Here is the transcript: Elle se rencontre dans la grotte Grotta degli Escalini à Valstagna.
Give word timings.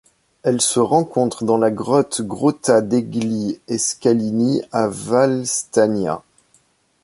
Elle 0.41 0.61
se 0.61 0.79
rencontre 0.79 1.43
dans 1.45 1.59
la 1.59 1.69
grotte 1.69 2.23
Grotta 2.23 2.81
degli 2.81 3.59
Escalini 3.67 4.63
à 4.71 4.87
Valstagna. 4.87 6.23